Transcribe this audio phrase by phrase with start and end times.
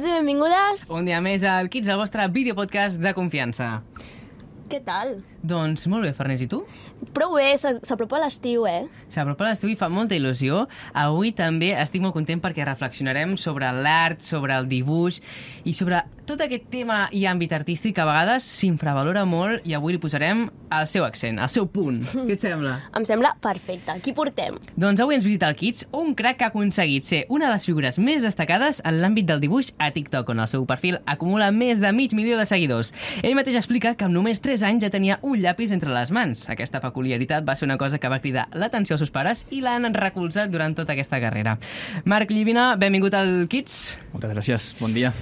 [0.00, 0.84] Benvinguts i benvingudes.
[0.96, 3.82] Un dia més al Kids, el vostre videopodcast de confiança.
[4.72, 5.18] Què tal?
[5.42, 6.58] Doncs molt bé, Farners, i tu?
[7.16, 8.82] Prou bé, s'a- s'apropa l'estiu, eh?
[9.08, 10.66] S'apropa l'estiu i fa molta il·lusió.
[10.92, 15.20] Avui també estic molt content perquè reflexionarem sobre l'art, sobre el dibuix
[15.64, 19.94] i sobre tot aquest tema i àmbit artístic que a vegades s'infravalora molt i avui
[19.96, 22.04] li posarem el seu accent, el seu punt.
[22.28, 22.76] Què et sembla?
[22.94, 23.96] Em sembla perfecte.
[24.04, 24.58] Qui portem?
[24.76, 27.64] Doncs avui ens visita el Kids, un crac que ha aconseguit ser una de les
[27.66, 31.80] figures més destacades en l'àmbit del dibuix a TikTok, on el seu perfil acumula més
[31.80, 32.92] de mig milió de seguidors.
[33.24, 36.46] Ell mateix explica que amb només 3 anys ja tenia un llapis entre les mans.
[36.50, 39.92] Aquesta peculiaritat va ser una cosa que va cridar l'atenció als seus pares i l'han
[39.94, 41.56] recolzat durant tota aquesta carrera.
[42.04, 43.98] Marc Llivina, benvingut al Kids.
[44.12, 45.12] Moltes gràcies, bon dia.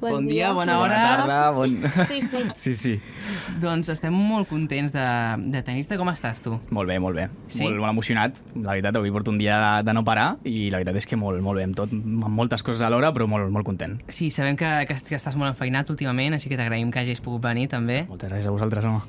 [0.00, 0.96] Bon dia, bona hora.
[0.96, 1.78] Bona tarda, bon...
[2.06, 2.44] Sí, sí.
[2.66, 2.92] Sí, sí.
[3.62, 5.04] Doncs estem molt contents de,
[5.52, 5.98] de tenir-te.
[6.00, 6.56] Com estàs, tu?
[6.74, 7.28] Molt bé, molt bé.
[7.48, 7.64] Sí?
[7.64, 8.40] Molt, molt emocionat.
[8.56, 11.18] La veritat, avui porto un dia de, de no parar i la veritat és que
[11.20, 13.98] molt, molt bé amb tot, amb moltes coses alhora, però molt, molt content.
[14.08, 17.44] Sí, sabem que, que, que estàs molt enfeinat últimament, així que t'agraïm que hagis pogut
[17.46, 18.04] venir, també.
[18.10, 19.04] Moltes gràcies a vosaltres, home.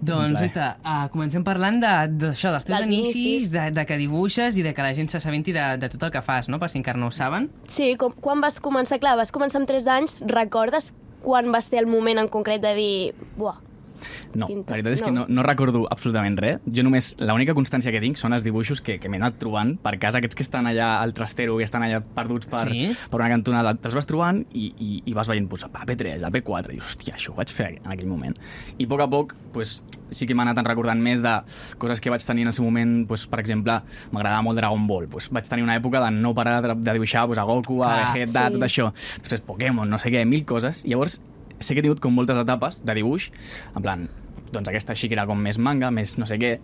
[0.00, 0.40] Doncs.
[0.40, 3.50] Rita, uh, comencem parlant de- d'això, de, dels teus Dels inicis, inicis.
[3.52, 6.22] de, de que dibuixes i de que la gent s'assabenti de, de tot el que
[6.24, 6.58] fas, no?
[6.58, 7.50] Per si encara no ho saben.
[7.68, 8.98] Sí, com, quan vas començar?
[8.98, 10.20] Clar, vas començar amb 3 anys.
[10.26, 12.94] Recordes quan va ser el moment en concret de dir...
[13.36, 13.58] Buah,
[14.34, 14.72] No, Pinta.
[14.72, 15.20] la veritat és que No.
[15.22, 16.60] no, no recordo absolutament res.
[16.66, 19.98] Jo només, l'única constància que tinc són els dibuixos que, que m'he anat trobant per
[19.98, 22.90] casa, aquests que estan allà al trastero, que estan allà perduts per, Sí.
[23.10, 26.30] per una cantonada, te'ls vas trobant i, i, i vas veient pues, a P3, a
[26.30, 28.36] P4, i dius, hòstia, això ho vaig fer en aquell moment.
[28.78, 31.32] I a poc a poc, pues, sí que m'he anat recordant més de
[31.78, 33.80] coses que vaig tenir en el seu moment, pues, per exemple,
[34.12, 37.26] m'agradava molt Dragon Ball, pues, vaig tenir una època de no parar de, de dibuixar
[37.26, 38.52] pues, a Goku, a Vegeta, sí.
[38.54, 38.92] tot això.
[39.20, 40.84] Després Pokémon, no sé què, mil coses.
[40.84, 41.20] I llavors
[41.60, 43.30] sé que he tingut com moltes etapes de dibuix,
[43.76, 44.08] en plan,
[44.50, 46.54] doncs aquesta sí que era com més manga, més no sé què,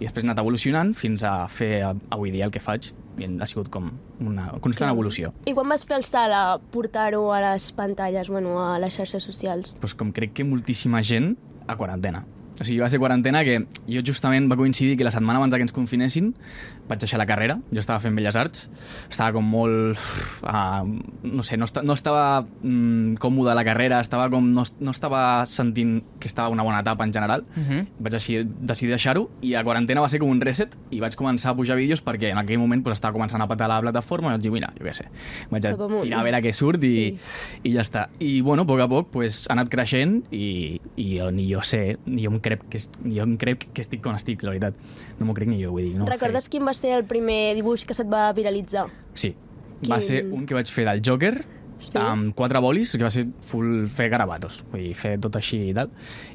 [0.00, 3.48] i després he anat evolucionant fins a fer avui dia el que faig, i ha
[3.48, 3.90] sigut com
[4.20, 5.32] una constant evolució.
[5.48, 9.24] I quan vas fer el salt a portar-ho a les pantalles, bueno, a les xarxes
[9.24, 9.76] socials?
[9.80, 11.36] Pues com crec que moltíssima gent
[11.66, 12.24] a quarantena.
[12.56, 15.64] O sigui, va ser quarantena que jo justament va coincidir que la setmana abans que
[15.66, 16.32] ens confinessin
[16.88, 18.68] vaig deixar la carrera, jo estava fent Belles Arts,
[19.10, 19.98] estava com molt...
[20.42, 24.64] Uh, no sé, no, esta, no estava mm, còmode a la carrera, estava com, no,
[24.80, 27.86] no estava sentint que estava una bona etapa en general, Uh -huh.
[27.98, 31.50] vaig decidir, decidir deixar-ho i a quarantena va ser com un reset i vaig començar
[31.50, 34.30] a pujar vídeos perquè en aquell moment pues, estava començant a patar la plataforma i
[34.32, 35.06] vaig dir, mira, jo què sé,
[35.50, 37.16] vaig a tirar a veure què surt i,
[37.62, 38.08] i ja està.
[38.18, 41.62] I bueno, a poc a poc pues, ha anat creixent i, i jo, ni jo
[41.62, 44.74] sé, ni jo em crec que, jo em crec que estic on estic, la veritat.
[45.18, 45.94] No m'ho crec ni jo, vull dir.
[45.96, 48.86] No Recordes quin va ser el primer dibuix que se't va viralitzar?
[49.14, 49.34] Sí.
[49.90, 50.06] Va Quin?
[50.06, 51.34] ser un que vaig fer del Joker,
[51.78, 51.98] Sí?
[52.00, 55.74] amb quatre bolis, que va ser full fer garabatos, vull dir, fer tot així i
[55.76, 55.90] tal.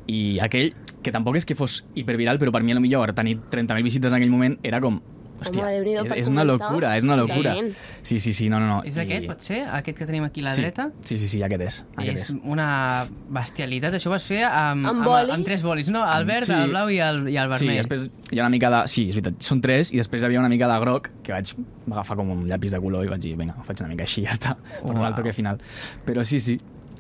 [0.06, 3.40] I aquell, que tampoc és que fos hiperviral, però per mi a lo millor tenir
[3.50, 5.00] 30.000 visites en aquell moment era com...
[5.42, 5.64] Hòstia,
[6.06, 7.56] per és, és una locura, és una locura.
[8.04, 8.76] Sí, sí, sí, no, no, no.
[8.86, 9.64] És aquest, pot ser?
[9.66, 10.62] Aquest que tenim aquí a la sí.
[10.62, 10.90] dreta?
[11.04, 11.80] Sí, sí, sí, aquest és.
[11.98, 12.36] Aquest és és.
[12.46, 12.68] una
[13.34, 13.98] bestialitat.
[13.98, 15.34] Això ho vas fer amb, Amb amb, boli?
[15.34, 16.04] amb tres bolis, no?
[16.06, 16.54] El verd, Sí.
[16.54, 17.82] el blau i el, i el Sí, vermell.
[17.82, 18.82] després hi ha una mica de...
[18.92, 21.54] Sí, és veritat, són tres, i després hi havia una mica de groc, que vaig
[21.92, 24.24] agafar com un llapis de color i vaig dir, vinga, ho faig una mica així,
[24.28, 25.58] ja està, per donar el toque final.
[26.06, 26.60] Però sí, sí,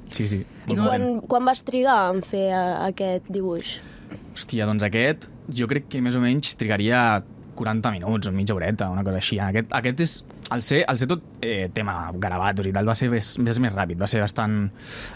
[0.09, 0.41] sí, sí.
[0.67, 3.77] I quan, quan vas trigar en fer eh, aquest dibuix?
[4.33, 7.21] Hòstia, doncs aquest, jo crec que més o menys trigaria
[7.61, 9.39] 40 minuts o mitja horeta, una cosa així.
[9.41, 10.17] Aquest, aquest és,
[10.51, 13.73] al ser, al ser tot eh, tema garabatos i tal, va ser més, més, més
[13.77, 14.63] ràpid, va ser bastant...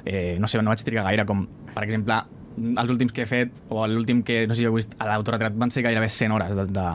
[0.06, 2.22] Eh, no sé, no vaig trigar gaire, com, per exemple,
[2.56, 5.58] els últims que he fet, o l'últim que, no sé si heu vist, a l'autoretrat
[5.60, 6.88] van ser gairebé 100 hores de, de,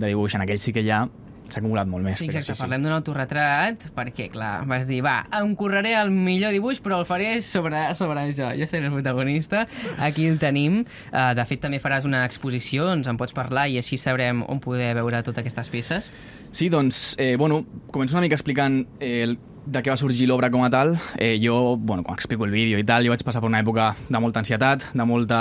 [0.00, 0.34] de dibuix.
[0.34, 1.04] En aquell sí que ja
[1.50, 2.18] s'ha acumulat molt més.
[2.18, 6.80] Sí, exacte, parlem d'un autorretrat, perquè, clar, vas dir, va, em correré el millor dibuix,
[6.84, 8.50] però el faré sobre, sobre jo.
[8.56, 9.66] Jo seré el protagonista,
[9.98, 10.82] aquí el tenim.
[11.12, 14.62] Uh, de fet, també faràs una exposició, ens en pots parlar i així sabrem on
[14.62, 16.10] poder veure totes aquestes peces.
[16.56, 19.36] Sí, doncs, eh, bueno, començo una mica explicant eh, el,
[19.66, 20.94] de què va sorgir l'obra com a tal.
[21.18, 23.88] Eh, jo, bueno, quan explico el vídeo i tal, jo vaig passar per una època
[24.08, 25.40] de molta ansietat, de molta,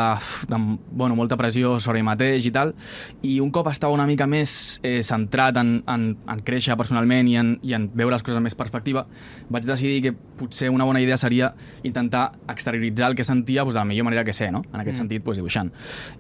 [0.50, 0.60] de,
[0.92, 2.74] bueno, molta pressió sobre mi mateix i tal,
[3.22, 7.38] i un cop estava una mica més eh, centrat en, en, en créixer personalment i
[7.38, 9.06] en, i en veure les coses amb més perspectiva,
[9.50, 11.54] vaig decidir que potser una bona idea seria
[11.84, 14.64] intentar exterioritzar el que sentia doncs, de la millor manera que sé, no?
[14.74, 15.04] en aquest Mm.
[15.06, 15.72] sentit, doncs, dibuixant.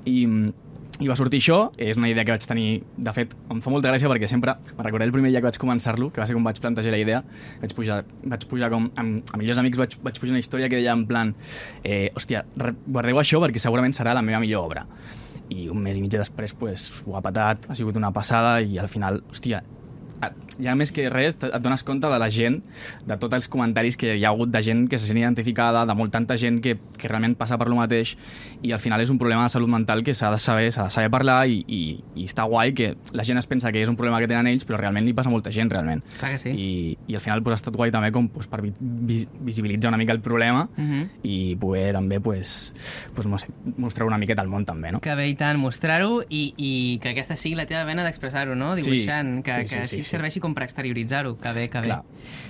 [0.05, 0.27] I,
[1.03, 3.91] i va sortir això, és una idea que vaig tenir, de fet, em fa molta
[3.91, 6.45] gràcia perquè sempre, me'n recordo el primer dia que vaig començar-lo, que va ser com
[6.47, 7.21] vaig plantejar la idea,
[7.59, 10.79] vaig pujar, vaig pujar com, amb, amb millors amics vaig, vaig pujar una història que
[10.79, 11.33] deia en plan,
[11.83, 12.45] eh, hòstia,
[12.87, 14.85] guardeu això perquè segurament serà la meva millor obra.
[15.51, 18.79] I un mes i mig després pues, ho ha patat, ha sigut una passada i
[18.79, 19.61] al final, hòstia,
[20.59, 22.61] ja més que res et dones compte de la gent,
[23.05, 25.93] de tots els comentaris que hi ha hagut de gent que se sent identificada, de
[25.95, 28.15] molt tanta gent que, que realment passa per lo mateix
[28.63, 30.93] i al final és un problema de salut mental que s'ha de saber s'ha de
[30.95, 31.81] saber parlar i, i,
[32.15, 34.65] i està guai que la gent es pensa que és un problema que tenen ells
[34.65, 36.01] però realment li passa a molta gent realment.
[36.19, 36.49] Clar que sí.
[36.55, 39.89] I, i al final pues, ha estat guai també com pues, per vi- vis visibilitzar
[39.91, 41.09] una mica el problema Mhm.
[41.23, 42.73] i poder també pues,
[43.13, 43.47] pues, no sé,
[43.77, 44.99] mostrar una miqueta al món també, no?
[45.01, 46.71] Que bé i tant mostrar-ho i, i
[47.03, 48.73] que aquesta sigui la teva vena d'expressar-ho, no?
[48.75, 48.81] Sí.
[48.85, 50.15] Dibuixant, que, Sí, sí, que sí, així sí.
[50.15, 51.35] serveixi com per exterioritzar-ho.
[51.41, 51.89] Que bé, que bé.
[51.89, 52.01] Clar,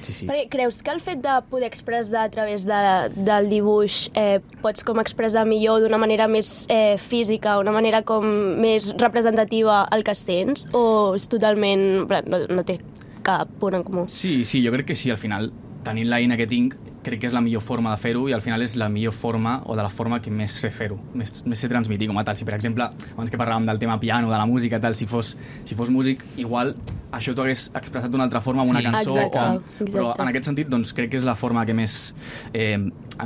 [0.01, 0.27] sí, sí.
[0.29, 2.81] Perquè creus que el fet de poder expressar a través de,
[3.15, 8.25] del dibuix eh, pots com expressar millor d'una manera més eh, física, una manera com
[8.61, 10.69] més representativa el que sents?
[10.75, 11.85] O és totalment...
[12.03, 12.79] en plan, No, no té
[13.25, 14.05] cap punt en comú?
[14.11, 15.51] Sí, sí, jo crec que sí, al final,
[15.85, 16.75] tenint l'eina que tinc,
[17.05, 19.59] crec que és la millor forma de fer-ho i al final és la millor forma
[19.69, 22.37] o de la forma que més sé fer-ho, més, més sé transmitir com a tal.
[22.37, 25.35] Si, per exemple, abans que parlàvem del tema piano, de la música, tal, si fos,
[25.65, 26.73] si fos músic, igual
[27.15, 28.85] això t'ho hagués expressat d'una altra forma amb una Sí.
[28.85, 29.15] cançó.
[29.15, 29.91] Exacte, o, exacte.
[29.91, 32.13] Però en aquest sentit, doncs, crec que és la forma que més,
[32.53, 32.77] eh,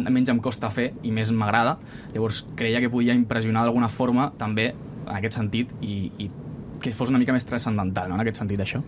[0.09, 1.77] menys em costa fer i més m'agrada.
[2.13, 4.74] Llavors, creia que podia impressionar d'alguna forma també
[5.07, 6.30] en aquest sentit i, i
[6.81, 8.81] que fos una mica més transcendental, no?, en aquest sentit, això.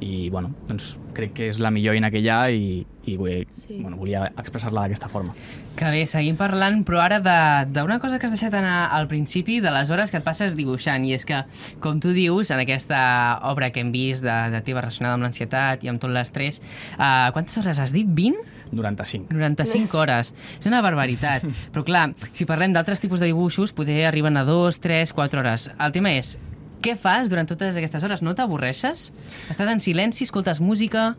[0.00, 3.16] I, bueno, doncs crec que és la millor eina que hi ha i, i
[3.50, 3.78] Sí.
[3.80, 5.32] bueno, volia expressar-la d'aquesta forma.
[5.78, 9.60] Que bé, seguim parlant, però ara de- d'una cosa que has deixat anar al principi,
[9.60, 11.42] de les hores que et passes dibuixant, i és que,
[11.80, 15.82] com tu dius, en aquesta obra que hem vist de, de teva relacionada amb l'ansietat
[15.84, 16.60] i amb tot l'estrès,
[16.98, 18.06] uh, quantes hores has dit?
[18.06, 18.36] 20?
[18.70, 19.32] 95.
[19.32, 20.34] 95 hores.
[20.60, 21.42] És una barbaritat.
[21.72, 25.70] Però clar, si parlem d'altres tipus de dibuixos, poder arriben a 2, 3, 4 hores.
[25.80, 26.34] El tema és,
[26.82, 28.22] què fas durant totes aquestes hores?
[28.22, 29.08] No t'avorreixes?
[29.50, 31.14] Estàs en silenci, escoltes música...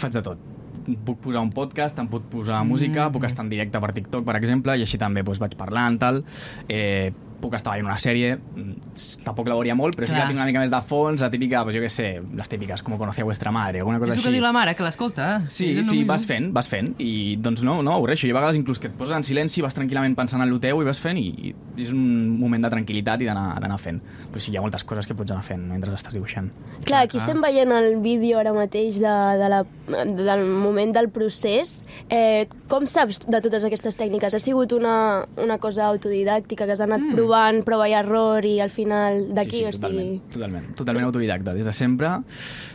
[0.00, 0.38] Faig de tot.
[1.06, 3.12] Puc posar un podcast, em puc posar música, Mm.
[3.14, 6.22] puc estar en directe per TikTok, per exemple, i així també doncs, vaig parlant, tal.
[6.68, 8.94] Eh, puc estar veient una sèrie, mm,
[9.24, 10.20] tampoc la veuria molt, però sí Clar.
[10.20, 12.48] que la tinc una mica més de fons, la típica, pues, jo què sé, les
[12.48, 14.28] típiques, com conocía vuestra madre, alguna cosa és el així.
[14.28, 15.42] que diu la mare, que l'escolta.
[15.48, 18.26] Sí, no, sí, no, vas fent, vas fent, i doncs no, no m'avorreixo.
[18.28, 20.82] I a vegades inclús que et poses en silenci, vas tranquil·lament pensant en el teu
[20.82, 24.00] i vas fent, i, i és un moment de tranquil·litat i d'anar fent.
[24.30, 26.50] Però sí, hi ha moltes coses que pots anar fent mentre estàs dibuixant.
[26.84, 27.24] Clar, aquí clar.
[27.24, 31.80] estem veient el vídeo ara mateix de, de la, del moment del procés.
[32.08, 34.34] Eh, com saps de totes aquestes tècniques?
[34.34, 37.16] Ha sigut una, una cosa autodidàctica que has anat mm.
[37.16, 37.29] provant,
[37.66, 39.80] prova i error, i al final d'aquí, sí, sí, o sigui...
[39.80, 41.54] totalment, totalment, totalment autodidacta.
[41.56, 42.12] Des de sempre,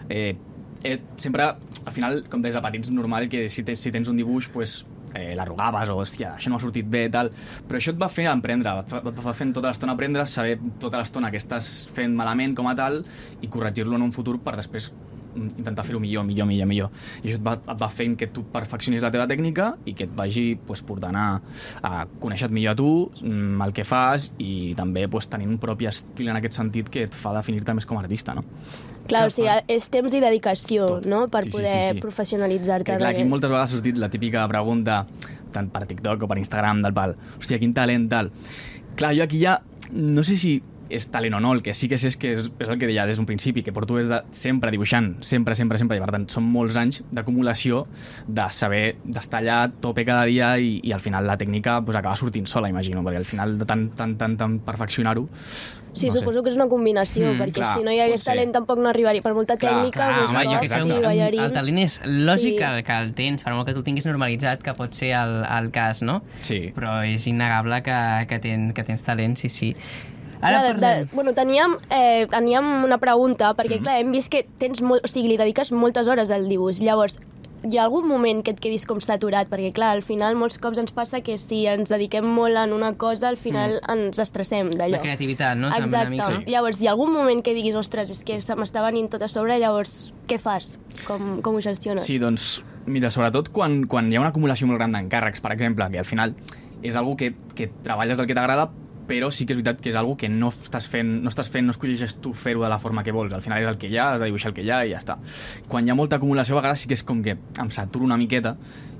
[0.09, 0.35] eh,
[0.83, 1.51] eh, sempre,
[1.85, 4.83] al final, com des de petits, normal que si, tens, si tens un dibuix, pues,
[5.15, 7.31] eh, l'arrugaves o, hòstia, això no ha sortit bé, tal.
[7.67, 11.31] Però això et va fer aprendre, et va fent tota l'estona aprendre, saber tota l'estona
[11.31, 13.01] que estàs fent malament com a tal
[13.41, 14.91] i corregir-lo en un futur per després
[15.35, 16.89] intentar fer-ho millor, millor, millor, millor.
[17.23, 20.07] I això et va, et va fent que tu perfeccionis la teva tècnica i que
[20.07, 21.27] et vagi pues, portant a,
[21.83, 22.89] a conèixer millor a tu,
[23.21, 27.05] mm, el que fas i també pues, tenir un propi estil en aquest sentit que
[27.09, 28.45] et fa definir-te més com a artista, no?
[29.05, 31.05] Clar, o sigui, és temps i dedicació, Tot.
[31.05, 31.99] no?, per Sí, sí, poder sí, sí.
[32.01, 32.91] professionalitzar-te.
[32.91, 35.03] Que clar, aquí moltes vegades ha sortit la típica pregunta,
[35.53, 38.31] tant per TikTok o per Instagram, del pal, hòstia, quin talent, tal.
[38.97, 39.59] Clar, jo aquí ja,
[39.91, 40.55] no sé si
[40.89, 42.87] és talent o no, el que sí que sé és que és, és el que
[42.89, 46.11] deia des d'un principi, que porto des de sempre dibuixant, sempre, sempre, sempre, i per
[46.13, 47.85] tant són molts anys d'acumulació
[48.27, 51.97] de saber d'estar allà a tope cada dia i, i al final la tècnica pues,
[51.97, 55.27] acaba sortint sola, imagino, perquè al final de tant, tant, tant, tant perfeccionar-ho...
[55.95, 56.19] Sí, no sé.
[56.19, 58.33] suposo que és una combinació, Mm, perquè clar, si no hi hagués pot ser.
[58.33, 59.21] talent tampoc no arribaria.
[59.23, 61.43] Per molta Clar, tècnica, clar, molts home, jo cops, crec que sí, el, ballarins...
[61.45, 62.57] el talent és lògic Sí.
[62.59, 65.37] que, que el tens, per molt que tu el tinguis normalitzat, que pot ser el,
[65.47, 66.17] el cas, no?
[66.43, 66.73] Sí.
[66.75, 67.95] Però és innegable que,
[68.27, 69.71] que, ten, que tens talent, sí, sí.
[70.45, 73.83] Ara, Ara de, de, bueno, teníem, eh, teníem una pregunta, perquè, Mhm.
[73.83, 76.81] clar, hem vist que tens molt, o sigui, li dediques moltes hores al dibuix.
[76.81, 77.19] Llavors,
[77.67, 79.49] hi ha algun moment que et quedis com saturat?
[79.49, 82.93] Perquè, clar, al final molts cops ens passa que si ens dediquem molt en una
[82.93, 84.89] cosa, al final ens estressem d'allò.
[84.89, 84.91] Mm.
[84.91, 85.69] La creativitat, no?
[85.71, 86.07] També Exacte.
[86.07, 86.51] una mica.
[86.51, 89.27] Llavors, hi ha algun moment que diguis, ostres, és que se m'està venint tot a
[89.27, 90.79] sobre, llavors, què fas?
[91.07, 92.03] Com, com ho gestiones?
[92.05, 95.89] Sí, doncs, mira, sobretot quan, quan hi ha una acumulació molt gran d'encàrrecs, per exemple,
[95.89, 96.35] que al final
[96.83, 98.69] és algo que, que treballes del que t'agrada,
[99.07, 101.67] però sí que és veritat que és algo que no estàs fent, no estàs fent,
[101.67, 103.33] no escolleixes tu fer-ho de la forma que vols.
[103.33, 104.93] Al final és el que hi ha, has de dibuixar el que hi ha i
[104.93, 105.17] ja està.
[105.69, 108.17] Quan hi ha molta acumulació, a vegades sí que és com que em saturo una
[108.17, 108.55] miqueta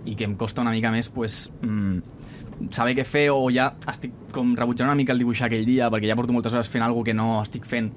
[0.06, 4.14] i que em costa una mica més, pues, mm, saber què fer o ja estic
[4.36, 7.10] com rebutjant una mica el dibuixar aquell dia perquè ja porto moltes hores fent alguna
[7.10, 7.92] que no estic fent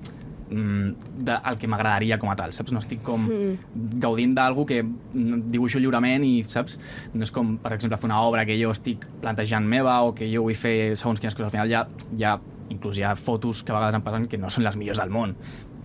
[0.51, 2.73] de, el que m'agradaria com a tal, saps?
[2.73, 3.99] No estic com Mm.
[4.01, 6.79] gaudint d'algú que mm, dibuixo lliurement i, saps?
[7.15, 10.29] No és com, per exemple, fer una obra que jo estic plantejant meva o que
[10.33, 11.47] jo vull fer segons quines coses.
[11.47, 11.87] Al final ja,
[12.17, 12.39] ja
[12.71, 15.11] inclús hi ha fotos que a vegades em passen que no són les millors del
[15.11, 15.37] món.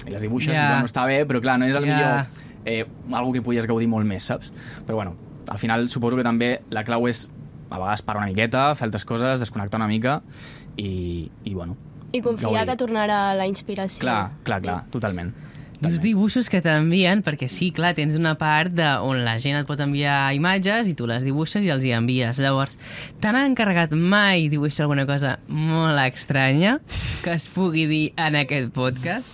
[0.07, 0.63] I les dibuixes Ja.
[0.63, 1.95] i bueno, està bé, però clar, no és el Ja.
[1.95, 2.25] millor
[2.65, 4.51] eh, algo que podies gaudir molt més, saps?
[4.87, 5.15] Però bueno,
[5.49, 7.29] al final suposo que també la clau és
[7.69, 10.21] a vegades parar una miqueta, fer altres coses, desconnectar una mica
[10.77, 11.75] i, i bueno,
[12.13, 12.69] I confiar gaudir.
[12.71, 14.05] que tornarà la inspiració.
[14.05, 14.67] Clar, clar, Sí.
[14.69, 15.33] clar, totalment.
[15.83, 19.57] I uns dibuixos que t'envien, perquè sí, clar, tens una part de, on la gent
[19.59, 22.39] et pot enviar imatges i tu les dibuixes i els hi envies.
[22.39, 22.77] Llavors,
[23.19, 26.77] t'han encarregat mai dibuixar alguna cosa molt estranya
[27.25, 29.27] que es pugui dir en aquest podcast?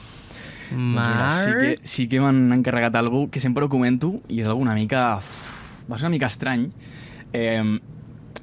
[0.72, 4.48] Doncs mira, sí que, sí que m'han encarregat algú que sempre ho comento i és
[4.50, 5.18] alguna mica...
[5.18, 6.72] Uf, va ser una mica estrany.
[7.34, 7.62] Eh,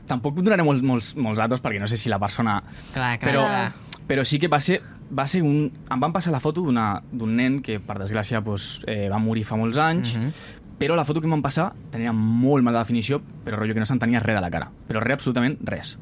[0.07, 2.61] tampoc donaré molts, molts, molts datos perquè no sé si la persona...
[2.95, 3.73] Clar, clar, però, clar.
[4.07, 5.73] Però sí que va ser, va ser un...
[5.91, 9.45] Em van passar la foto d'una- d'un nen que, per desgràcia, doncs, eh, va morir
[9.45, 10.31] fa molts anys, Mhm.
[10.79, 13.87] però la foto que em van passar tenia molt mala definició, però rotllo que no
[13.87, 14.71] s'entenia res de la cara.
[14.89, 15.99] Però res, absolutament res.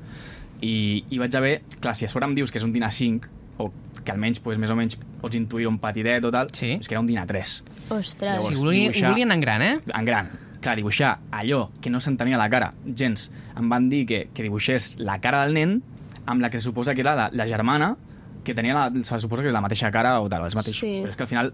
[0.60, 1.62] I, i vaig haver...
[1.80, 3.70] Clar, si a sobre em dius que és un dinar 5, o
[4.04, 6.72] que almenys, doncs, més o menys, pots intuir un petitet o tal, Sí.
[6.80, 7.62] és que era un dinar 3.
[7.90, 8.34] Ostres.
[8.38, 9.78] Llavors, Sí, volien, dibuixar- volien en gran, eh?
[9.94, 10.30] en gran.
[10.60, 13.30] Clar, dibuixar allò que no s'entenia la cara, gens.
[13.56, 15.82] Em van dir que, que dibuixés la cara del nen
[16.26, 17.96] amb la que se suposa que era la, la germana,
[18.44, 20.80] que tenia la, se suposa que era la mateixa cara o tal, els mateixos.
[20.80, 20.98] Sí.
[21.02, 21.52] Però és que al final,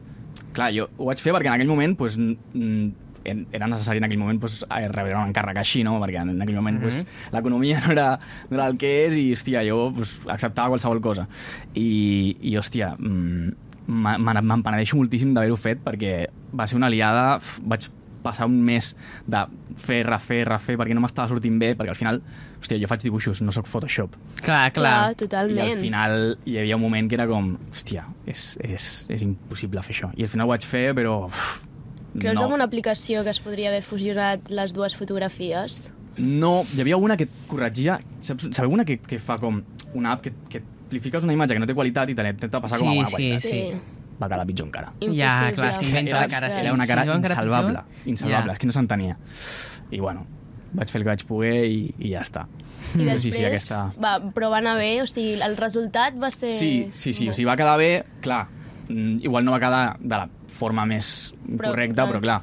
[0.52, 2.88] clar, jo ho vaig fer perquè en aquell moment, pues, mm,
[3.52, 5.98] era necessari en aquell moment pues, eh, rebre un encàrrec així, no?
[6.00, 7.02] Perquè en aquell moment pues,
[7.34, 8.06] l'economia no, era,
[8.48, 11.26] no era el que és i, hòstia, jo pues, acceptava qualsevol cosa.
[11.74, 13.52] I, i hòstia, mm,
[13.90, 16.14] me- me- me'n penedeixo moltíssim d'haver-ho fet perquè
[16.56, 17.90] va ser una aliada, vaig
[18.22, 18.92] passar un mes
[19.26, 19.42] de
[19.80, 22.20] fer, refer, refer, perquè no m'estava sortint bé, perquè al final,
[22.60, 24.16] hòstia, jo faig dibuixos, no sóc Photoshop.
[24.42, 24.74] Clar, clar.
[24.74, 25.72] Clar, I totalment.
[25.72, 29.96] al final hi havia un moment que era com, hòstia, és, és, és impossible fer
[29.96, 30.12] això.
[30.16, 31.24] I al final ho vaig fer, però...
[31.30, 31.60] Uf,
[32.18, 32.48] Creus no.
[32.48, 35.92] en una aplicació que es podria haver fusionat les dues fotografies?
[36.18, 38.00] No, hi havia una que et corregia...
[38.20, 39.60] Saps, sabeu una que, que fa com
[39.94, 40.60] una app que, que
[40.90, 42.98] li fiques una imatge que no té qualitat i te l'intenta passar com a Sí,
[42.98, 43.46] bona sí, qualitat?
[43.46, 43.99] sí.
[44.20, 44.92] Va quedar pitjor encara.
[45.16, 46.50] Ja, clar, s'inventa la cara.
[46.52, 49.16] Era una cara insalvable, insalvable, és que no s'entenia.
[49.90, 50.26] I bueno,
[50.76, 52.46] vaig fer el que vaig poder i, i ja està.
[52.90, 53.80] I després, sí, sí, aquesta...
[54.02, 56.50] va, però va anar bé, o sigui, el resultat va ser...
[56.56, 57.90] Sí, sí, sí, o sigui, va quedar bé,
[58.24, 58.44] clar,
[58.88, 62.08] mm, igual no va quedar de la forma més Però, correcta, clar.
[62.10, 62.38] però clar,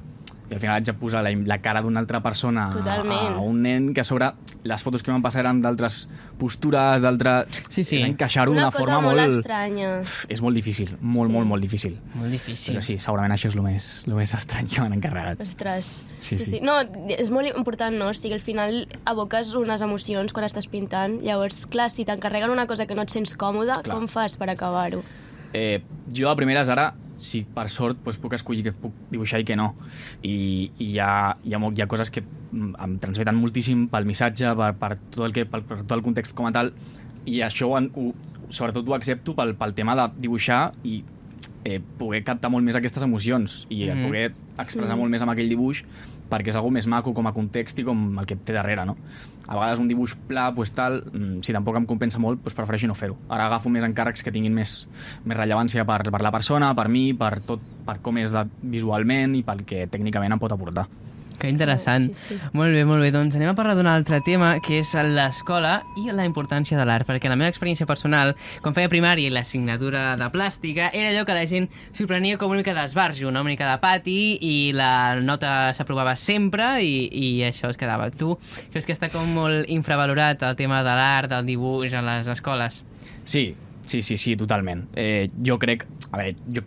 [0.49, 3.33] i al final haig de posar la, la cara d'una altra persona a, Totalment.
[3.35, 4.29] a un nen que a sobre
[4.63, 6.05] les fotos que m'han passat eren d'altres
[6.39, 7.47] postures, d'altres...
[7.69, 7.97] Sí, sí.
[7.97, 9.39] És encaixar-ho Una d'una forma molt, molt...
[9.41, 9.89] estranya.
[10.31, 11.33] És molt difícil, molt, Sí.
[11.35, 11.97] molt, molt difícil.
[12.15, 12.75] Molt difícil.
[12.77, 15.41] Però sí, segurament això és el més, el més estrany que m'han encarregat.
[15.43, 15.91] Ostres.
[16.21, 16.61] Sí, sí.
[16.63, 16.77] No,
[17.09, 18.07] és molt important, no?
[18.09, 21.19] O sigui, al final aboques unes emocions quan estàs pintant.
[21.25, 23.95] Llavors, clar, si t'encarreguen una cosa que no et sents còmode, Clar.
[23.97, 25.03] com fas per acabar-ho?
[25.53, 25.81] Eh,
[26.13, 29.57] jo a primeres ara, si per sort doncs, puc escollir que puc dibuixar i que
[29.59, 29.71] no.
[30.21, 30.35] I,
[30.77, 31.11] i hi, ha,
[31.43, 35.27] hi, ha, hi ha coses que mm, em transmeten moltíssim pel missatge, per, per, tot
[35.27, 36.71] el que, per, per tot el context com a tal,
[37.27, 38.07] i això ho, ho,
[38.49, 41.01] sobretot ho accepto pel, pel tema de dibuixar i
[41.67, 44.05] eh, poder captar molt més aquestes emocions i mm.
[44.07, 45.01] poder expressar mm.
[45.01, 45.83] molt més amb aquell dibuix
[46.29, 48.97] perquè és algo més maco com a context i com el que té darrere, no?
[49.47, 52.87] A vegades un dibuix pla, pues tal, mm, si tampoc em compensa molt, pues prefereixo
[52.87, 53.17] no fer-ho.
[53.29, 54.87] Ara agafo més encàrrecs que tinguin més,
[55.25, 59.35] més rellevància per, per la persona, per mi, per tot, per com és de, visualment
[59.35, 60.87] i pel que tècnicament em pot aportar.
[61.37, 62.07] Que interessant.
[62.09, 62.37] Sí, sí.
[62.57, 63.11] Molt bé, molt bé.
[63.13, 67.05] Doncs anem a parlar d'un altre tema, que és l'escola i la importància de l'art,
[67.05, 68.33] perquè la meva experiència personal,
[68.65, 72.63] quan feia primària i l'assignatura de plàstica, era allò que la gent sorprenia com una
[72.63, 77.77] mica d'esbarjo, una mica de pati, i la nota s'aprovava sempre, i, i això es
[77.77, 78.09] quedava.
[78.09, 78.33] Tu
[78.71, 82.81] creus que està com molt infravalorat el tema de l'art, del dibuix a les escoles?
[83.27, 83.51] Sí,
[83.85, 84.87] sí, sí, sí, totalment.
[84.95, 85.85] Eh, jo crec...
[86.07, 86.61] A veure, jo,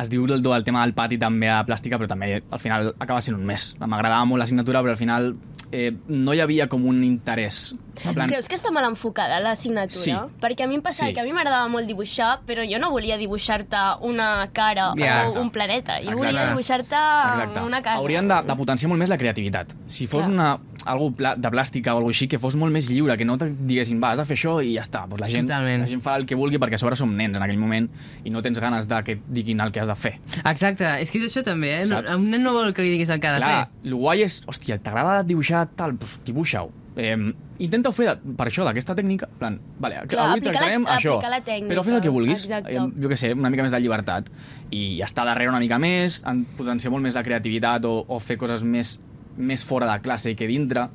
[0.00, 3.20] es diu el, el tema del pati també a plàstica, però també al final acaba
[3.20, 3.74] sent un mes.
[3.78, 5.34] M'agradava molt l'assignatura, però al final
[5.70, 7.74] eh, no hi havia com un interès.
[8.02, 10.00] Plan, Creus que està mal enfocada l'assignatura?
[10.02, 10.12] Sí.
[10.40, 11.14] Perquè a mi em passava Sí.
[11.14, 15.28] que a mi m'agradava molt dibuixar, però jo no volia dibuixar-te una cara Ja.
[15.28, 15.98] o un planeta.
[16.00, 16.24] Jo Exacte.
[16.24, 17.98] volia dibuixar-te una casa.
[17.98, 19.74] Haurien de, de potenciar molt més la creativitat.
[19.86, 20.32] Si fos Clar.
[20.32, 23.36] una, algú pla, de plàstica o alguna així, que fos molt més lliure, que no
[23.38, 25.04] te diguessin, va, has de fer això i ja està.
[25.08, 25.82] Pues la, gent, Totalment.
[25.84, 27.88] la gent fa el que vulgui perquè a sobre som nens en aquell moment
[28.24, 30.14] i no tens ganes de que et diguin el que has de fer.
[30.44, 31.86] Exacte, és que és això també, eh?
[31.86, 32.14] No, Saps?
[32.18, 33.88] un nen no vol que li diguis el que ha de Clar, fer.
[33.90, 36.70] el guai és, hòstia, t'agrada dibuixar tal, doncs dibuixa-ho.
[36.96, 37.16] Eh,
[37.62, 41.14] Intenta-ho fer de, per això, d'aquesta tècnica, plan, vale, Clar, avui aplicar la- tractarem això,
[41.30, 41.68] la tècnica.
[41.70, 42.74] però fes el que vulguis, Exacte.
[42.74, 44.28] eh, jo què sé, una mica més de llibertat,
[44.74, 48.36] i estar darrere una mica més, en potenciar molt més la creativitat o, o fer
[48.36, 48.96] coses més,
[49.36, 50.88] més fora de classe i que dintre,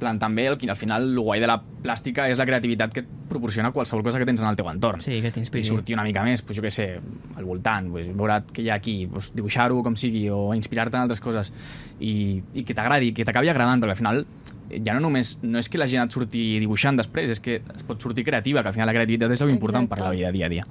[0.00, 3.08] plan, també, el, al final, el guai de la plàstica és la creativitat que et
[3.30, 5.00] proporciona qualsevol cosa que tens en el teu entorn.
[5.04, 5.62] Sí, que I t'inspiri.
[5.68, 6.88] sortir una mica més, pues, jo què sé,
[7.36, 11.04] al voltant, pues, veure què hi ha aquí, pues, dibuixar-ho com sigui, o inspirar-te en
[11.04, 11.52] altres coses,
[12.00, 14.24] i, i que t'agradi, que t'acabi agradant, perquè al final
[14.70, 17.60] eh, ja no només, no és que la gent et surti dibuixant després, és que
[17.60, 20.14] es pot sortir creativa, que al final la creativitat és el important per Exacte.
[20.14, 20.64] la vida dia a dia.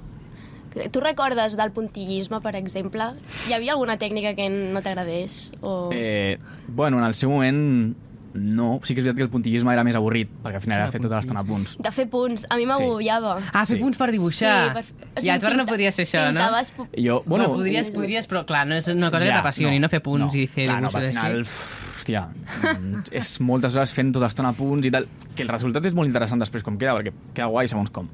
[0.91, 3.12] Tu recordes del puntillisme, per exemple?
[3.50, 5.51] Hi havia alguna tècnica que no t'agradés?
[5.62, 5.89] O...
[5.93, 7.95] Eh, bueno, en el seu moment
[8.31, 8.79] no.
[8.86, 11.01] Sí que és veritat que el puntillisme era més avorrit, perquè al final era fer
[11.01, 11.74] tota l'estona punts.
[11.81, 12.43] De fer punts.
[12.53, 13.39] A mi m'agobiava.
[13.51, 13.81] Ah, fer Sí.
[13.81, 14.74] punts per dibuixar.
[14.75, 16.38] per- o sigui, ja, tu no podries fer això, no?
[16.39, 19.89] pintaves Jo, Bueno, bueno, podries, podries, però clar, no és una cosa que t'apassioni, no,
[19.89, 21.98] fer punts i fer clar, dibuixos no, però al final, així.
[22.00, 25.93] hòstia, mm, és moltes hores fent tota l'estona punts i tal, que el resultat és
[25.95, 28.07] molt interessant després com queda, perquè queda guai segons com.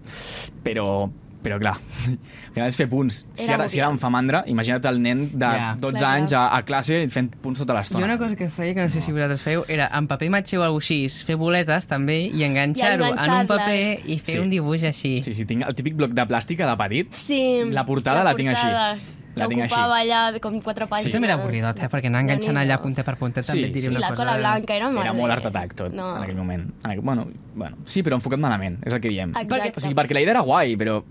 [0.63, 1.12] Però,
[1.45, 3.21] però clar, al final és fer punts.
[3.37, 5.69] Si Era ara, si ara em fa mandra, imagina't el nen de Ja.
[5.79, 8.01] 12 Clar, anys a, a classe fent punts tota l'estona.
[8.01, 10.61] Jo una cosa que feia, que no sé si vosaltres feu, era en paper matxeu
[10.61, 13.47] o alguna així, fer boletes també i enganxar-ho en un enganxar-les.
[13.47, 14.39] paper i fer Sí.
[14.41, 15.13] un dibuix així.
[15.23, 17.13] Sí, sí, tinc el típic bloc de plàstica de petit.
[17.13, 17.61] Sí.
[17.71, 18.65] La portada la tinc així.
[19.35, 19.73] La tinc així.
[19.73, 21.09] ocupava allà com quatre pàgines.
[21.09, 21.11] Sí.
[21.11, 21.89] també era avorridot, eh?
[21.91, 23.89] Perquè anar enganxant allà punter per punter Sí, també et diré sí.
[23.91, 24.23] Una la cosa...
[24.23, 25.13] cola blanca era Era merder.
[25.19, 26.15] molt art attack tot, No.
[26.15, 26.69] en aquell moment.
[26.85, 29.33] En aquell, bueno, bueno, sí, però enfocat malament, és el que diem.
[29.35, 29.73] Exacte.
[29.75, 31.03] O sigui, perquè la idea era guai, però...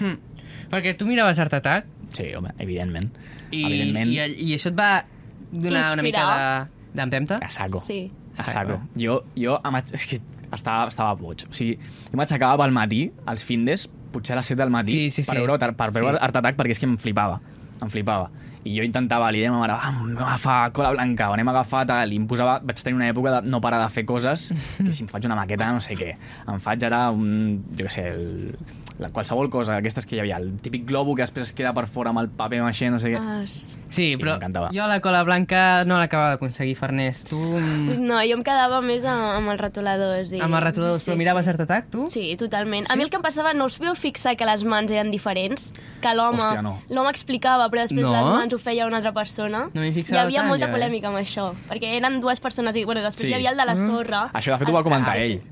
[0.00, 0.18] Hm.
[0.70, 3.10] Perquè tu miraves Art Attack Sí, home, evidentment.
[3.50, 5.04] i, evidentment, i, i això et va
[5.50, 6.68] donar una mica Inspirar.
[6.94, 7.38] de- d'empenta?
[7.42, 7.80] a saco.
[7.86, 8.10] Sí.
[8.36, 8.80] A saco.
[8.96, 10.18] Jo, jo em vaig- és que
[10.52, 11.44] estava, estava boig.
[11.48, 11.76] O sigui,
[12.10, 15.34] jo m'aixecava pel matí, als findes, potser a les 7 del matí, Sí, sí, per
[15.36, 15.40] sí.
[15.40, 16.24] veure, per, per veure Sí.
[16.24, 17.40] Art Attack, perquè és que em flipava.
[17.82, 18.30] Em flipava.
[18.64, 21.36] I jo intentava, li deia a ma mare, ah, anem a agafar cola blanca, o
[21.36, 23.90] anem a agafar tal, i em posava, vaig tenir una època de no parar de
[23.92, 26.14] fer coses, que si em faig una maqueta, no sé què,
[26.48, 28.56] em faig ara un, jo què sé, el,
[28.98, 31.86] la, qualsevol cosa, aquestes que hi havia, el típic globo que després es queda per
[31.90, 33.20] fora amb el paper maixer, no sé què.
[33.20, 33.42] Ah,
[33.94, 34.34] Sí, I però
[34.74, 37.22] jo la cola blanca no l'acabava d'aconseguir, Farners.
[37.30, 40.32] Tu No, jo em quedava més amb, amb els retoladors.
[40.34, 40.40] I...
[40.42, 42.06] amb els retoladors, però miraves Art Attack, tu?
[42.10, 42.88] Sí, totalment.
[42.90, 45.70] A mi el que em passava, no us veu fixar que les mans eren diferents?
[46.02, 46.74] Que l'home no.
[46.90, 48.14] l'home explicava, però després No?
[48.16, 49.68] les mans ho feia una altra persona.
[49.72, 50.76] No m'hi Hi fixava havia tant, molta jo, eh?
[50.78, 53.32] polèmica amb això, perquè eren dues persones i bueno, després Sí.
[53.32, 54.30] hi havia el de la sorra.
[54.32, 55.42] Això, de fet, ho va comentar El- ell.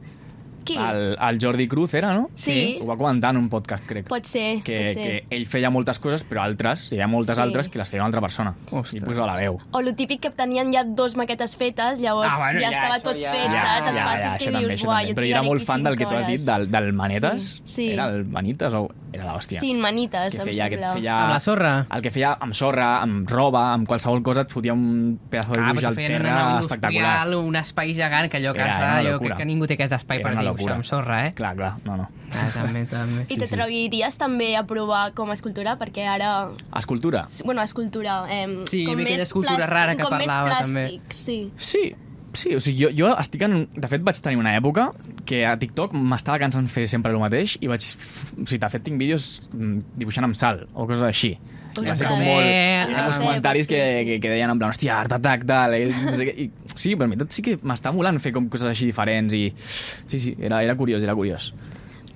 [0.65, 0.77] Qui?
[0.79, 2.31] El, el Jordi Cruz era, no?
[2.35, 2.79] Sí.
[2.81, 4.07] Ho va comentar en un podcast, crec.
[4.07, 5.03] Pot ser, que, pot ser.
[5.27, 7.43] que ell feia moltes coses, però altres, hi havia moltes Sí.
[7.43, 8.55] altres que les feia una altra persona.
[8.71, 8.95] Ostres.
[9.03, 9.59] I posava la veu.
[9.73, 13.01] O lo típic que tenien ja dos maquetes fetes, llavors Ah, bueno, ja, ja, estava
[13.01, 13.89] tot ja- fet, Ja, saps?
[13.89, 15.09] Els ja, passos això que dius, uai, també.
[15.09, 16.47] jo Però jo era molt fan del que tu has dit, hores".
[16.47, 17.43] del, del Manetes.
[17.65, 17.91] Sí, sí.
[17.91, 19.61] Era el Manites o era l'hòstia?
[19.61, 20.95] Sí, manites, que em feia, que et sembla.
[20.95, 21.17] feia...
[21.25, 21.73] Amb la sorra?
[21.91, 25.61] El que feia amb sorra, amb roba, amb qualsevol cosa, et fotia un pedazo de
[25.61, 27.37] Ah, dibuix però al una terra nau espectacular.
[27.37, 30.19] un espai gegant, que allò a casa, una jo crec que ningú té aquest espai
[30.19, 30.75] Era per una dibuixar locura.
[30.77, 31.33] amb sorra, eh?
[31.35, 32.09] Clar, clar, no, no.
[32.33, 33.23] Ah, també, també.
[33.23, 33.41] I Sí, sí.
[33.41, 35.77] t'atreviries també a provar com a escultura?
[35.79, 36.49] Perquè ara...
[36.77, 37.27] Escultura?
[37.45, 38.25] Bueno, escultura...
[38.31, 40.87] Eh, Sí, com aquella més escultura plàstic- rara que com parlava, més també.
[40.89, 41.53] plàstic, Sí.
[41.57, 41.95] Sí,
[42.35, 43.67] sí, o sigui, jo, jo estic en...
[43.73, 44.91] De fet, vaig tenir una època
[45.29, 47.85] que a TikTok m'estava cansant fer sempre el mateix i vaig...
[47.85, 51.35] O sigui, de fet, tinc vídeos mm, dibuixant amb sal o coses així.
[51.73, 52.45] I va ser com molt...
[52.45, 54.07] Eh, Hi molts ah, comentaris sí, que, sí.
[54.09, 55.77] que, que deien en plan, hòstia, art attack, tal...
[55.79, 56.35] I, no sé què.
[56.45, 59.37] I, sí, però a mi tot sí que m'està molant fer com coses així diferents
[59.39, 59.47] i...
[59.57, 61.53] Sí, sí, era, era curiós, era curiós.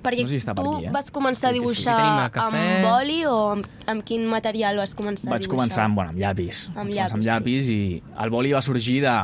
[0.03, 0.91] Perquè No sé si està per tu aquí, eh?
[0.93, 1.57] vas començar a sí.
[1.57, 1.97] dibuixar
[2.31, 2.61] cafè.
[2.61, 5.57] amb boli o amb, amb quin material vas començar a Vaig dibuixar?
[5.57, 6.67] començar amb, bueno, amb llapis.
[6.69, 9.15] Amb Vaig començar amb llapis, llapis i el boli va sorgir de,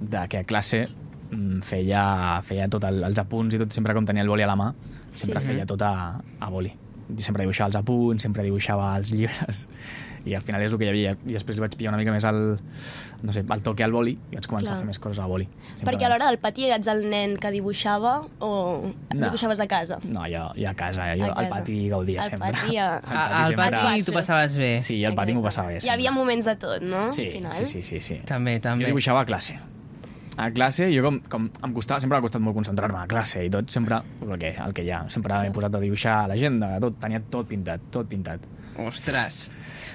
[0.00, 0.86] de que a classe
[1.30, 4.50] mm, feia, feia tot el, els apunts i tot, sempre com tenia el boli a
[4.50, 4.72] la mà,
[5.12, 5.46] sempre Sí.
[5.52, 6.74] feia tot a, a boli.
[7.08, 9.66] I sempre dibuixava els apunts, sempre dibuixava els llibres
[10.28, 12.12] i al final és el que hi havia i després li vaig pillar una mica
[12.12, 12.58] més el,
[13.22, 14.76] no sé, el toque al boli i vaig començar Clar.
[14.76, 15.46] a fer més coses a boli.
[15.86, 18.50] Perquè a l'hora del pati eres el nen que dibuixava o
[19.14, 19.22] No.
[19.22, 20.00] dibuixaves a casa?
[20.04, 22.50] No, jo, jo a casa, jo A al pati gaudia Al sempre.
[22.50, 24.82] pati, a- Al pati Al sempre pati tu passaves bé.
[24.82, 25.78] Sí, al pati m'ho passava bé.
[25.80, 26.18] Hi havia sempre.
[26.20, 27.10] moments de tot, no?
[27.12, 27.52] Sí, Al final.
[27.52, 28.20] sí, sí, sí, sí.
[28.26, 28.84] També, Jo també.
[28.90, 29.56] dibuixava a classe.
[30.38, 33.50] A classe, jo com, com em costava, sempre m'ha costat molt concentrar-me a classe i
[33.50, 36.28] tot, sempre, pues, el que, el que hi ha, sempre m'he posat a dibuixar a
[36.30, 38.46] l'agenda, tot, tenia tot pintat, tot pintat.
[38.78, 39.48] Ostres.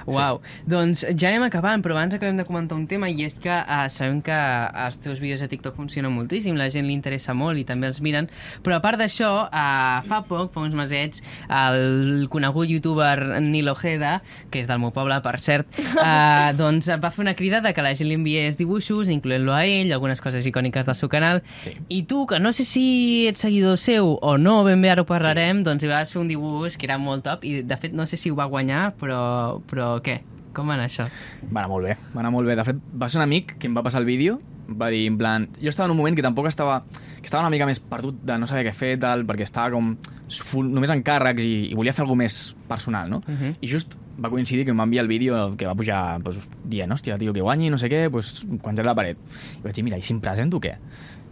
[0.06, 0.42] Uau.
[0.44, 0.64] Sí.
[0.68, 3.86] Doncs ja anem acabant, però abans acabem de comentar un tema i és que uh,
[3.88, 7.64] sabem que els teus vídeos a TikTok funcionen moltíssim, la gent li interessa molt i
[7.68, 8.28] també els miren,
[8.66, 14.18] però a part d'això, uh, fa poc, fa uns mesets, el conegut youtuber Nil Ojeda,
[14.52, 17.86] que és del meu poble, per cert, uh, doncs va fer una crida de que
[17.86, 21.78] la gent li enviés dibuixos, incloent-lo a ell, algunes coses icòniques del seu canal, Sí.
[21.88, 25.08] i tu, que no sé si ets seguidor seu o no, ben bé ara ho
[25.08, 25.68] parlarem, sí.
[25.70, 28.18] doncs hi vas fer un dibuix que era molt top i de fet no sé
[28.20, 29.22] si ho va guanyar, però,
[29.70, 30.20] però què?
[30.54, 31.08] Com va anar això?
[31.50, 32.58] Va anar molt bé, va anar molt bé.
[32.60, 35.18] De fet, va ser un amic que em va passar el vídeo, va dir, en
[35.18, 35.48] plan...
[35.60, 36.84] Jo estava en un moment que tampoc estava...
[36.94, 39.96] que estava una mica més perdut de no saber què fer, tal, perquè estava com
[40.44, 43.24] full, només en càrrecs i, i volia fer alguna més personal, no?
[43.28, 43.58] Mhm.
[43.62, 46.38] I just va coincidir que em va enviar el vídeo que va pujar pues,
[46.70, 49.18] dient, hòstia, tio, que guanyi, no sé què, pues, quan ja la paret.
[49.58, 50.76] I vaig dir, mira, i si em presento què?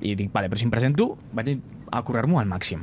[0.02, 1.60] I dic, vale, però si em presento, vaig
[1.92, 2.82] a currar-m'ho al màxim.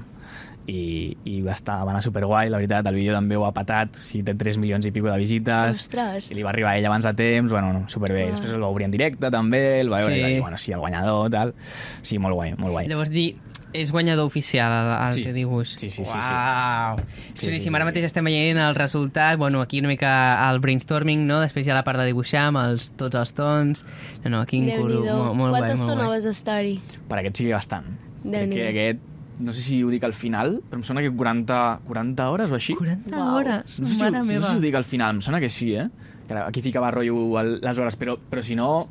[0.68, 3.96] I, i va, estar, va anar superguai, la veritat, el vídeo també ho ha patat,
[3.96, 6.30] o sigui, té 3 milions i pico de visites, Ostres.
[6.30, 8.34] i li va arribar a ell abans de temps, bueno, no, superbé, Uau.
[8.36, 10.20] després el va obrir en directe també, el va veure, Sí.
[10.20, 11.54] i va dir, bueno, sí, el guanyador, tal,
[12.02, 12.86] sí, molt guai, molt guai.
[12.88, 13.30] Llavors dir,
[13.72, 15.22] és guanyador oficial el, el Sí.
[15.24, 15.68] teu dibuix.
[15.76, 16.34] Sí, sí, sí, sí.
[16.34, 16.98] Uau.
[16.98, 17.88] Sí, Xuríssim, sí, sí, ara sí.
[17.90, 21.40] mateix estem veient el resultat, bueno, aquí una mica el brainstorming, no?
[21.40, 23.84] Després hi ha la part de dibuixar amb els, tots els tons.
[24.24, 25.16] No, no, quin Déu-n'hi-do.
[25.16, 26.78] molt, molt Quanta guai, molt estona vas estar-hi?
[27.08, 27.84] Per aquest sigui bastant.
[28.22, 28.54] Crec Déu-n'hi-do.
[28.56, 28.98] que aquest,
[29.38, 32.56] no sé si ho dic al final, però em sona que 40, 40 hores o
[32.58, 32.74] així.
[32.74, 33.34] 40 Uau.
[33.36, 35.50] hores, No sé, si, mare no sé si ho dic al final, em sona que
[35.50, 35.88] sí, eh?
[36.26, 38.88] Que ara aquí ficava rotllo les hores, però, però si no...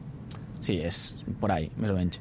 [0.60, 2.20] Sí, és por ahí, més o menys.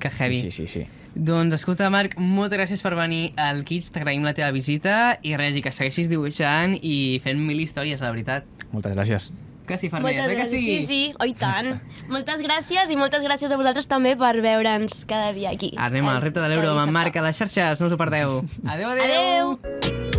[0.00, 0.34] Que heavy.
[0.34, 0.86] Sí, sí, sí, sí.
[1.14, 5.56] Doncs escolta, Marc, moltes gràcies per venir al Kids, t'agraïm la teva visita i res,
[5.58, 8.46] i que segueixis dibuixant i fent mil històries, la veritat.
[8.72, 9.30] Moltes gràcies.
[9.70, 10.66] Que sí, Farners, Moltes eh que gràcies.
[10.66, 10.78] sí?
[10.80, 11.76] Sí, sí, oh, i tant.
[12.10, 15.70] moltes gràcies i moltes gràcies a vosaltres també per veure'ns cada dia aquí.
[15.78, 18.40] Anem al repte de l'euro amb en Marc a les xarxes, no us ho perdeu.
[18.66, 19.58] Adéu, adéu!
[19.62, 20.09] Adéu!